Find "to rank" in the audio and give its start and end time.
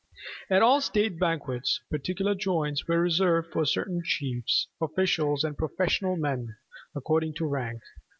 7.35-7.83